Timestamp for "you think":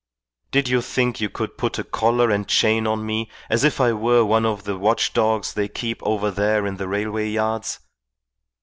0.67-1.21